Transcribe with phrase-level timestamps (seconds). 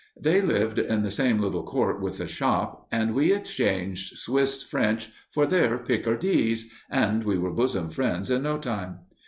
[0.19, 5.11] They lived in the same little court with the shop, and we exchanged Swiss French
[5.29, 9.01] for their Picardese and were bosom friends in no time.